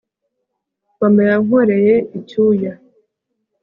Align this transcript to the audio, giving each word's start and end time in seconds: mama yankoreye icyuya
mama 0.99 1.21
yankoreye 1.29 1.95
icyuya 2.19 2.73